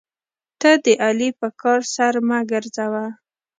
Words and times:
ته 0.59 0.71
د 0.83 0.85
علي 1.05 1.29
په 1.39 1.47
کار 1.61 1.79
سر 1.93 2.13
مه 2.27 2.39
ګرځوه. 2.51 3.05